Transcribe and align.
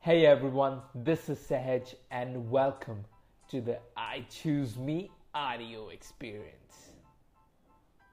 Hey 0.00 0.26
everyone, 0.26 0.80
this 0.94 1.28
is 1.28 1.38
Sahaj 1.38 1.92
and 2.12 2.48
welcome 2.48 3.04
to 3.50 3.60
the 3.60 3.80
I 3.96 4.24
Choose 4.30 4.78
Me 4.78 5.10
audio 5.34 5.88
experience. 5.88 6.92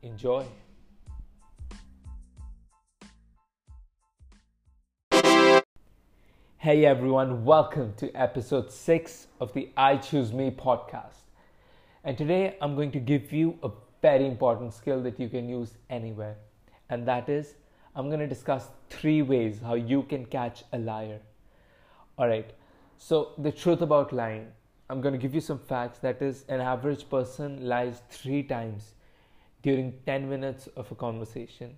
Enjoy. 0.00 0.46
Hey 6.56 6.86
everyone, 6.86 7.44
welcome 7.44 7.92
to 7.98 8.10
episode 8.16 8.72
6 8.72 9.26
of 9.38 9.52
the 9.52 9.68
I 9.76 9.98
Choose 9.98 10.32
Me 10.32 10.50
podcast. 10.50 11.28
And 12.04 12.16
today 12.16 12.56
I'm 12.62 12.74
going 12.74 12.90
to 12.92 13.00
give 13.00 13.34
you 13.34 13.58
a 13.62 13.70
very 14.00 14.26
important 14.26 14.72
skill 14.72 15.02
that 15.02 15.20
you 15.20 15.28
can 15.28 15.46
use 15.46 15.74
anywhere. 15.90 16.36
And 16.88 17.06
that 17.06 17.28
is, 17.28 17.54
I'm 17.94 18.08
going 18.08 18.20
to 18.20 18.26
discuss 18.26 18.68
three 18.88 19.20
ways 19.20 19.60
how 19.62 19.74
you 19.74 20.04
can 20.04 20.24
catch 20.24 20.64
a 20.72 20.78
liar. 20.78 21.20
All 22.18 22.28
right. 22.28 22.50
So, 22.96 23.32
the 23.36 23.52
truth 23.52 23.82
about 23.82 24.10
lying. 24.10 24.46
I'm 24.88 25.02
going 25.02 25.12
to 25.12 25.18
give 25.18 25.34
you 25.34 25.42
some 25.42 25.58
facts. 25.58 25.98
That 25.98 26.22
is, 26.22 26.46
an 26.48 26.60
average 26.62 27.10
person 27.10 27.68
lies 27.68 28.00
three 28.08 28.42
times 28.42 28.94
during 29.62 29.92
10 30.06 30.30
minutes 30.30 30.66
of 30.76 30.90
a 30.90 30.94
conversation. 30.94 31.76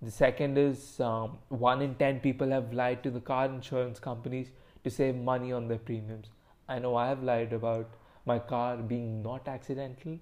The 0.00 0.10
second 0.10 0.58
is 0.58 0.98
um, 0.98 1.38
one 1.48 1.80
in 1.80 1.94
10 1.94 2.18
people 2.20 2.50
have 2.50 2.72
lied 2.72 3.04
to 3.04 3.10
the 3.10 3.20
car 3.20 3.46
insurance 3.46 4.00
companies 4.00 4.50
to 4.82 4.90
save 4.90 5.14
money 5.14 5.52
on 5.52 5.68
their 5.68 5.78
premiums. 5.78 6.30
I 6.68 6.80
know 6.80 6.96
I 6.96 7.06
have 7.06 7.22
lied 7.22 7.52
about 7.52 7.88
my 8.26 8.40
car 8.40 8.76
being 8.78 9.22
not 9.22 9.46
accidental. 9.46 10.18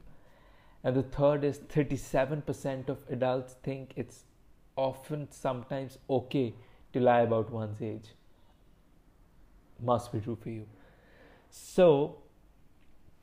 And 0.85 0.95
the 0.95 1.03
third 1.03 1.45
is 1.45 1.61
37% 1.61 2.91
of 2.91 2.99
adults 3.09 3.55
think 3.63 3.95
it's 3.97 4.25
often 4.77 5.29
sometimes 5.31 5.97
okay 6.11 6.53
to 6.93 7.01
lie 7.01 7.21
about 7.21 7.51
one's 7.51 7.81
age 7.81 8.11
must 9.83 10.13
be 10.13 10.21
true 10.21 10.37
for 10.41 10.51
you. 10.51 10.67
So, 11.51 12.19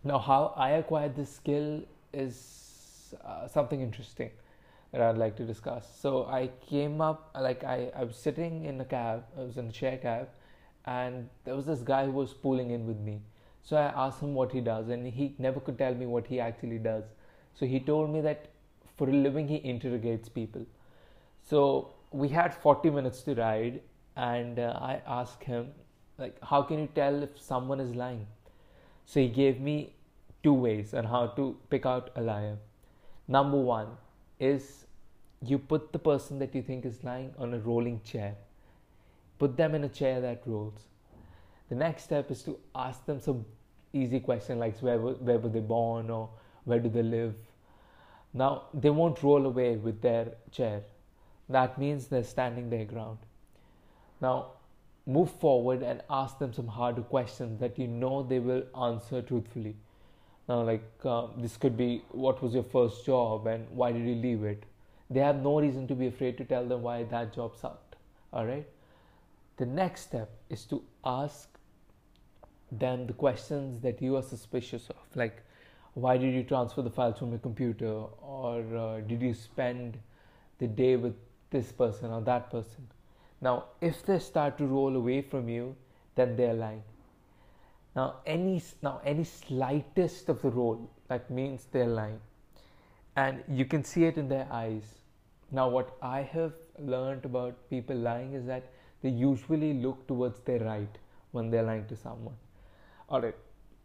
now 0.03 0.19
how 0.19 0.53
I 0.55 0.71
acquired 0.71 1.15
this 1.15 1.33
skill 1.33 1.81
is 2.13 3.13
uh, 3.25 3.47
something 3.47 3.81
interesting 3.81 4.31
that 4.91 5.01
I'd 5.01 5.17
like 5.17 5.35
to 5.37 5.45
discuss. 5.45 5.87
So, 5.99 6.25
I 6.25 6.49
came 6.69 7.01
up, 7.01 7.35
like, 7.39 7.63
I, 7.63 7.91
I 7.95 8.03
was 8.03 8.15
sitting 8.15 8.65
in 8.65 8.79
a 8.81 8.85
cab, 8.85 9.25
I 9.37 9.43
was 9.43 9.57
in 9.57 9.67
a 9.67 9.73
share 9.73 9.97
cab, 9.97 10.29
and 10.85 11.29
there 11.43 11.55
was 11.55 11.65
this 11.65 11.81
guy 11.81 12.05
who 12.05 12.11
was 12.11 12.33
pulling 12.33 12.71
in 12.71 12.85
with 12.85 12.99
me. 12.99 13.21
So, 13.63 13.75
I 13.77 14.07
asked 14.07 14.21
him 14.21 14.33
what 14.33 14.51
he 14.51 14.61
does, 14.61 14.89
and 14.89 15.05
he 15.05 15.35
never 15.37 15.59
could 15.59 15.77
tell 15.77 15.93
me 15.93 16.05
what 16.05 16.27
he 16.27 16.39
actually 16.39 16.79
does. 16.79 17.03
So, 17.53 17.65
he 17.65 17.79
told 17.79 18.09
me 18.09 18.21
that 18.21 18.47
for 18.97 19.09
a 19.09 19.13
living, 19.13 19.47
he 19.47 19.57
interrogates 19.57 20.29
people. 20.29 20.65
So, 21.41 21.93
we 22.11 22.29
had 22.29 22.53
40 22.53 22.89
minutes 22.89 23.21
to 23.23 23.35
ride, 23.35 23.81
and 24.15 24.59
uh, 24.59 24.79
I 24.81 25.01
asked 25.05 25.43
him 25.43 25.71
like 26.17 26.37
how 26.43 26.61
can 26.61 26.79
you 26.79 26.89
tell 26.95 27.23
if 27.23 27.39
someone 27.41 27.79
is 27.79 27.95
lying? 27.95 28.27
So 29.05 29.19
he 29.19 29.27
gave 29.27 29.59
me 29.59 29.93
two 30.43 30.53
ways 30.53 30.93
on 30.93 31.05
how 31.05 31.27
to 31.27 31.55
pick 31.69 31.85
out 31.85 32.09
a 32.15 32.21
liar. 32.21 32.57
Number 33.27 33.57
one 33.57 33.87
is 34.39 34.85
you 35.41 35.57
put 35.57 35.91
the 35.93 35.99
person 35.99 36.39
that 36.39 36.55
you 36.55 36.61
think 36.61 36.85
is 36.85 37.03
lying 37.03 37.33
on 37.37 37.53
a 37.53 37.59
rolling 37.59 38.01
chair. 38.01 38.35
Put 39.39 39.55
them 39.57 39.75
in 39.75 39.83
a 39.83 39.89
chair 39.89 40.19
that 40.21 40.43
rolls. 40.45 40.87
The 41.69 41.75
next 41.75 42.03
step 42.03 42.31
is 42.31 42.41
to 42.43 42.57
ask 42.75 43.05
them 43.05 43.19
some 43.19 43.45
easy 43.93 44.19
question 44.19 44.59
like 44.59 44.77
where 44.79 44.99
were, 44.99 45.13
where 45.13 45.37
were 45.37 45.49
they 45.49 45.59
born 45.59 46.09
or 46.09 46.29
where 46.65 46.79
do 46.79 46.89
they 46.89 47.03
live? 47.03 47.35
Now 48.33 48.63
they 48.73 48.89
won't 48.89 49.21
roll 49.23 49.45
away 49.45 49.77
with 49.77 50.01
their 50.01 50.33
chair. 50.51 50.81
That 51.49 51.77
means 51.77 52.07
they're 52.07 52.23
standing 52.23 52.69
their 52.69 52.85
ground. 52.85 53.19
Now 54.21 54.56
move 55.07 55.31
forward 55.31 55.81
and 55.81 56.03
ask 56.09 56.37
them 56.37 56.53
some 56.53 56.67
harder 56.67 57.01
questions 57.01 57.59
that 57.61 57.79
you 57.79 57.87
know 57.87 58.21
they 58.21 58.39
will 58.39 58.63
answer 58.85 59.21
truthfully. 59.21 59.75
Now, 60.49 60.61
like 60.61 60.83
uh, 61.03 61.27
this 61.37 61.57
could 61.57 61.77
be 61.77 62.03
what 62.11 62.41
was 62.43 62.53
your 62.53 62.63
first 62.63 63.05
job 63.05 63.47
and 63.47 63.67
why 63.69 63.91
did 63.91 64.05
you 64.05 64.15
leave 64.15 64.43
it? 64.43 64.63
They 65.09 65.21
have 65.21 65.41
no 65.41 65.59
reason 65.59 65.87
to 65.87 65.95
be 65.95 66.07
afraid 66.07 66.37
to 66.39 66.45
tell 66.45 66.65
them 66.65 66.81
why 66.81 67.03
that 67.03 67.33
job 67.33 67.55
sucked. 67.55 67.95
All 68.33 68.45
right. 68.45 68.67
The 69.55 69.65
next 69.65 70.01
step 70.01 70.29
is 70.49 70.65
to 70.65 70.83
ask 71.05 71.49
them 72.71 73.07
the 73.07 73.13
questions 73.13 73.79
that 73.81 74.01
you 74.01 74.17
are 74.17 74.21
suspicious 74.21 74.89
of, 74.89 75.15
like 75.15 75.41
why 75.93 76.17
did 76.17 76.33
you 76.33 76.43
transfer 76.43 76.81
the 76.81 76.91
files 76.91 77.17
from 77.17 77.29
your 77.29 77.39
computer, 77.39 77.91
or 78.21 78.77
uh, 78.77 78.99
did 78.99 79.21
you 79.21 79.33
spend 79.33 79.97
the 80.59 80.67
day 80.67 80.95
with 80.95 81.15
this 81.49 81.71
person 81.71 82.11
or 82.11 82.21
that 82.21 82.51
person? 82.51 82.87
Now, 83.41 83.65
if 83.81 84.05
they 84.05 84.19
start 84.19 84.57
to 84.57 84.65
roll 84.65 84.95
away 84.95 85.21
from 85.21 85.47
you, 85.47 85.75
then 86.15 86.35
they're 86.35 86.53
lying. 86.53 86.83
Now, 87.95 88.15
any 88.25 88.61
now 88.81 89.01
any 89.03 89.23
slightest 89.23 90.29
of 90.29 90.41
the 90.41 90.49
roll 90.49 90.89
that 91.07 91.29
means 91.31 91.67
they're 91.71 91.87
lying, 91.87 92.19
and 93.15 93.43
you 93.47 93.65
can 93.65 93.83
see 93.83 94.05
it 94.05 94.17
in 94.17 94.27
their 94.27 94.47
eyes. 94.51 94.95
Now, 95.51 95.69
what 95.69 95.95
I 96.01 96.21
have 96.21 96.53
learned 96.79 97.25
about 97.25 97.69
people 97.69 97.95
lying 97.95 98.33
is 98.33 98.45
that 98.45 98.71
they 99.01 99.09
usually 99.09 99.73
look 99.73 100.07
towards 100.07 100.39
their 100.41 100.59
right 100.59 100.97
when 101.31 101.49
they're 101.49 101.63
lying 101.63 101.85
to 101.87 101.95
someone. 101.95 102.35
All 103.09 103.21
right. 103.21 103.35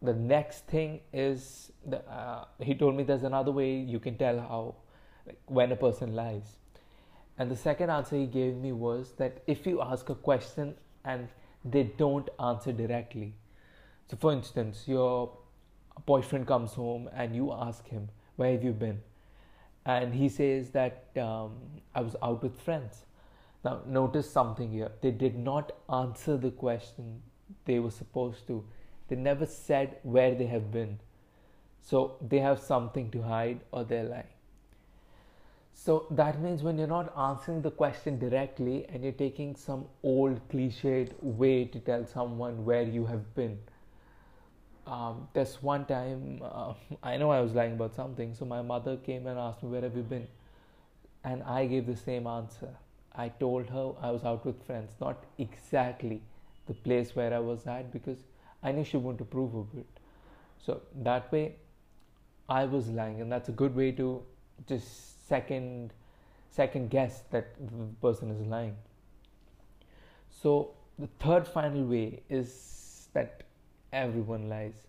The 0.01 0.13
next 0.13 0.67
thing 0.67 0.99
is 1.13 1.71
the, 1.85 1.99
uh, 2.11 2.45
he 2.59 2.75
told 2.75 2.95
me 2.95 3.03
there's 3.03 3.23
another 3.23 3.51
way 3.51 3.75
you 3.75 3.99
can 3.99 4.17
tell 4.17 4.37
how 4.37 4.75
like, 5.25 5.37
when 5.45 5.71
a 5.71 5.77
person 5.77 6.13
lies 6.13 6.57
and 7.37 7.49
the 7.49 7.55
second 7.55 7.89
answer 7.89 8.15
he 8.15 8.27
gave 8.27 8.55
me 8.55 8.71
was 8.71 9.13
that 9.17 9.41
if 9.47 9.65
you 9.65 9.81
ask 9.81 10.09
a 10.09 10.15
question 10.15 10.75
and 11.03 11.27
they 11.65 11.83
don't 11.83 12.29
answer 12.39 12.71
directly. 12.71 13.33
So, 14.09 14.17
for 14.17 14.33
instance, 14.33 14.83
your 14.85 15.31
boyfriend 16.05 16.47
comes 16.47 16.73
home 16.73 17.09
and 17.13 17.35
you 17.35 17.51
ask 17.53 17.87
him, 17.87 18.09
Where 18.35 18.51
have 18.51 18.63
you 18.63 18.71
been? 18.71 19.01
And 19.85 20.13
he 20.13 20.29
says 20.29 20.69
that 20.71 21.05
um, 21.17 21.53
I 21.95 22.01
was 22.01 22.15
out 22.21 22.43
with 22.43 22.59
friends. 22.61 23.05
Now, 23.63 23.81
notice 23.85 24.29
something 24.29 24.71
here. 24.71 24.91
They 25.01 25.11
did 25.11 25.37
not 25.37 25.71
answer 25.91 26.37
the 26.37 26.51
question 26.51 27.21
they 27.65 27.79
were 27.79 27.91
supposed 27.91 28.47
to, 28.47 28.63
they 29.07 29.15
never 29.15 29.45
said 29.45 29.97
where 30.03 30.35
they 30.35 30.47
have 30.47 30.71
been. 30.71 30.99
So, 31.81 32.17
they 32.21 32.39
have 32.39 32.59
something 32.59 33.11
to 33.11 33.21
hide 33.21 33.61
or 33.71 33.83
they're 33.83 34.03
lying. 34.03 34.32
So 35.73 36.07
that 36.11 36.39
means 36.39 36.63
when 36.63 36.77
you're 36.77 36.87
not 36.87 37.17
answering 37.17 37.61
the 37.61 37.71
question 37.71 38.17
directly 38.19 38.85
and 38.89 39.03
you're 39.03 39.11
taking 39.11 39.55
some 39.55 39.85
old 40.03 40.39
cliched 40.49 41.11
way 41.21 41.65
to 41.65 41.79
tell 41.79 42.05
someone 42.05 42.63
where 42.63 42.83
you 42.83 43.05
have 43.05 43.35
been. 43.35 43.59
Um, 44.85 45.27
one 45.61 45.85
time 45.85 46.41
uh, 46.43 46.73
I 47.03 47.17
know 47.17 47.31
I 47.31 47.41
was 47.41 47.53
lying 47.53 47.73
about 47.73 47.95
something, 47.95 48.33
so 48.33 48.45
my 48.45 48.61
mother 48.61 48.97
came 48.97 49.27
and 49.27 49.39
asked 49.39 49.63
me, 49.63 49.69
Where 49.69 49.81
have 49.81 49.95
you 49.95 50.03
been? 50.03 50.27
And 51.23 51.41
I 51.43 51.65
gave 51.65 51.85
the 51.85 51.95
same 51.95 52.27
answer. 52.27 52.69
I 53.15 53.29
told 53.29 53.69
her 53.69 53.93
I 54.01 54.11
was 54.11 54.23
out 54.23 54.45
with 54.45 54.61
friends, 54.65 54.91
not 54.99 55.23
exactly 55.37 56.21
the 56.67 56.73
place 56.73 57.15
where 57.15 57.33
I 57.33 57.39
was 57.39 57.65
at 57.67 57.91
because 57.91 58.19
I 58.61 58.71
knew 58.71 58.83
she 58.83 58.97
wouldn't 58.97 59.21
approve 59.21 59.53
of 59.55 59.67
it. 59.77 59.87
So 60.65 60.81
that 61.03 61.31
way 61.31 61.55
I 62.47 62.65
was 62.65 62.89
lying, 62.89 63.21
and 63.21 63.31
that's 63.31 63.49
a 63.49 63.51
good 63.51 63.75
way 63.75 63.91
to 63.91 64.23
just 64.67 65.12
second 65.27 65.93
second 66.49 66.89
guess 66.89 67.23
that 67.31 67.55
the 67.59 67.85
person 68.01 68.29
is 68.31 68.45
lying. 68.45 68.75
So 70.29 70.71
the 70.99 71.07
third 71.19 71.47
final 71.47 71.83
way 71.83 72.21
is 72.29 73.07
that 73.13 73.43
everyone 73.91 74.49
lies. 74.49 74.87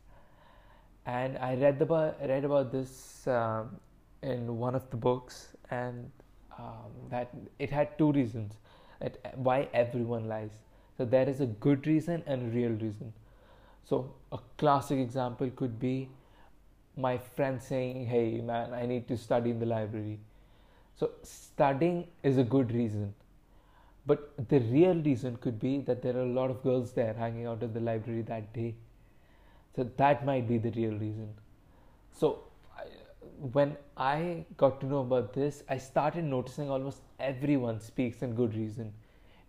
And 1.07 1.37
i 1.39 1.55
read 1.55 1.81
about 1.83 2.21
read 2.29 2.45
about 2.45 2.73
this 2.73 3.27
um, 3.27 3.77
in 4.23 4.59
one 4.59 4.75
of 4.75 4.89
the 4.91 4.97
books 4.97 5.49
and 5.71 6.11
um, 6.59 6.93
that 7.11 7.35
it 7.59 7.71
had 7.71 7.99
two 7.99 8.13
reasons 8.13 8.55
that 9.01 9.35
why 9.37 9.69
everyone 9.75 10.29
lies. 10.29 10.53
So 10.97 11.05
there 11.05 11.29
is 11.29 11.41
a 11.41 11.47
good 11.47 11.87
reason 11.87 12.23
and 12.27 12.43
a 12.43 12.57
real 12.57 12.71
reason. 12.71 13.13
So 13.85 14.15
a 14.33 14.39
classic 14.57 14.99
example 14.99 15.51
could 15.51 15.79
be 15.79 16.09
my 16.97 17.19
friend 17.19 17.61
saying, 17.63 18.07
Hey 18.07 18.41
man, 18.41 18.73
I 18.73 18.87
need 18.87 19.09
to 19.09 19.17
study 19.17 19.51
in 19.51 19.59
the 19.59 19.67
library. 19.67 20.19
So, 20.97 21.11
studying 21.23 22.07
is 22.23 22.39
a 22.39 22.45
good 22.45 22.73
reason. 22.73 23.15
But 24.07 24.49
the 24.49 24.61
real 24.61 24.95
reason 24.95 25.37
could 25.37 25.59
be 25.59 25.81
that 25.81 26.03
there 26.03 26.17
are 26.17 26.23
a 26.23 26.35
lot 26.41 26.51
of 26.51 26.63
girls 26.63 26.93
there 26.93 27.15
hanging 27.15 27.47
out 27.47 27.63
in 27.63 27.73
the 27.73 27.81
library 27.81 28.23
that 28.23 28.53
day. 28.53 28.75
So, 29.75 29.91
that 29.97 30.25
might 30.25 30.47
be 30.47 30.59
the 30.59 30.71
real 30.71 30.93
reason. 30.93 31.35
So, 32.13 32.45
when 33.53 33.77
I 33.97 34.45
got 34.57 34.81
to 34.81 34.87
know 34.87 35.01
about 35.01 35.33
this, 35.33 35.65
I 35.69 35.79
started 35.79 36.25
noticing 36.25 36.71
almost 36.71 37.01
everyone 37.19 37.81
speaks 37.81 38.23
in 38.23 38.35
good 38.35 38.55
reason. 38.55 38.93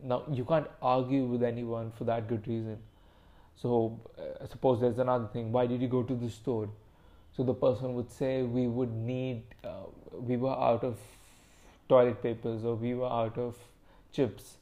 Now, 0.01 0.23
you 0.31 0.45
can't 0.45 0.67
argue 0.81 1.25
with 1.25 1.43
anyone 1.43 1.91
for 1.91 2.05
that 2.05 2.27
good 2.27 2.47
reason. 2.47 2.79
So, 3.55 3.99
uh, 4.17 4.45
suppose 4.47 4.81
there's 4.81 4.99
another 4.99 5.27
thing. 5.27 5.51
Why 5.51 5.67
did 5.67 5.81
you 5.81 5.87
go 5.87 6.03
to 6.03 6.15
the 6.15 6.29
store? 6.29 6.69
So 7.35 7.43
the 7.43 7.53
person 7.53 7.93
would 7.95 8.11
say 8.11 8.43
we 8.43 8.67
would 8.67 8.93
need, 8.93 9.43
uh, 9.63 9.87
we 10.11 10.37
were 10.37 10.57
out 10.57 10.83
of 10.83 10.97
toilet 11.89 12.21
papers 12.23 12.63
or 12.63 12.75
we 12.75 12.93
were 12.93 13.07
out 13.07 13.37
of 13.37 13.55
chips. 14.11 14.57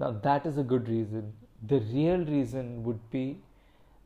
Now 0.00 0.10
that 0.10 0.46
is 0.46 0.58
a 0.58 0.62
good 0.62 0.88
reason, 0.88 1.32
the 1.66 1.78
real 1.80 2.24
reason 2.24 2.82
would 2.84 3.10
be 3.10 3.38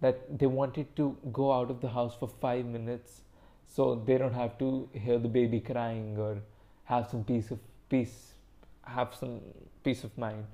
that 0.01 0.39
they 0.39 0.47
wanted 0.47 0.95
to 0.97 1.17
go 1.33 1.53
out 1.53 1.71
of 1.71 1.81
the 1.81 1.89
house 1.89 2.15
for 2.15 2.29
five 2.29 2.67
minutes 2.67 3.23
so 3.67 3.95
they 4.07 4.19
don't 4.19 4.35
have 4.35 4.59
to 4.59 4.89
hear 4.93 5.19
the 5.19 5.29
baby 5.29 5.61
crying 5.61 6.19
or 6.19 6.43
have 6.85 7.09
some 7.09 7.25
peace 7.25 7.51
of 7.51 7.59
peace 7.89 8.35
have 8.87 9.15
some 9.15 9.41
peace 9.83 10.05
of 10.05 10.17
mind. 10.17 10.45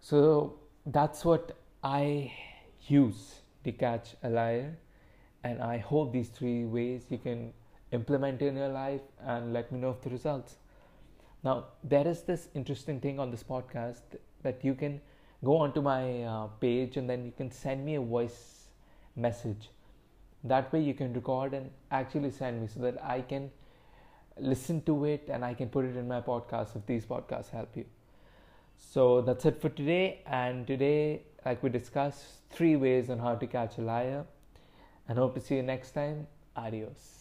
So 0.00 0.54
that's 0.86 1.24
what 1.24 1.56
i 1.82 2.32
use 2.86 3.40
to 3.64 3.72
catch 3.72 4.14
a 4.22 4.28
liar 4.28 4.76
and 5.46 5.62
i 5.62 5.76
hope 5.90 6.12
these 6.12 6.28
three 6.40 6.58
ways 6.64 7.06
you 7.14 7.18
can 7.18 7.52
implement 7.92 8.42
in 8.42 8.56
your 8.56 8.68
life 8.68 9.00
and 9.24 9.52
let 9.52 9.70
me 9.72 9.78
know 9.78 9.88
of 9.88 10.00
the 10.02 10.10
results. 10.10 10.56
Now 11.44 11.66
there 11.84 12.06
is 12.06 12.22
this 12.22 12.48
interesting 12.54 13.00
thing 13.00 13.20
on 13.20 13.30
this 13.30 13.42
podcast 13.42 14.16
that 14.42 14.64
you 14.64 14.74
can 14.74 15.00
go 15.44 15.56
onto 15.56 15.82
my 15.82 16.22
uh, 16.22 16.46
page 16.60 16.96
and 16.96 17.08
then 17.08 17.24
you 17.24 17.32
can 17.36 17.50
send 17.50 17.84
me 17.84 17.94
a 17.96 18.00
voice 18.00 18.68
message. 19.14 19.70
That 20.44 20.72
way 20.72 20.80
you 20.82 20.94
can 20.94 21.12
record 21.12 21.54
and 21.54 21.70
actually 21.90 22.30
send 22.30 22.60
me 22.60 22.68
so 22.68 22.80
that 22.80 23.02
i 23.02 23.20
can 23.20 23.50
listen 24.38 24.82
to 24.82 25.04
it 25.06 25.28
and 25.32 25.44
i 25.44 25.54
can 25.54 25.68
put 25.68 25.84
it 25.84 25.96
in 25.96 26.06
my 26.06 26.20
podcast 26.20 26.76
if 26.76 26.84
these 26.86 27.06
podcasts 27.06 27.50
help 27.50 27.76
you. 27.76 27.84
So 28.78 29.22
that's 29.22 29.46
it 29.46 29.60
for 29.60 29.70
today. 29.70 30.20
And 30.26 30.66
today 30.66 31.22
like 31.44 31.62
we 31.62 31.70
discussed 31.70 32.24
three 32.50 32.76
ways 32.76 33.08
on 33.10 33.18
how 33.18 33.36
to 33.36 33.46
catch 33.46 33.78
a 33.78 33.82
liar 33.82 34.24
and 35.08 35.18
hope 35.18 35.34
to 35.34 35.40
see 35.40 35.56
you 35.56 35.62
next 35.62 35.92
time. 35.92 36.26
Adios 36.56 37.15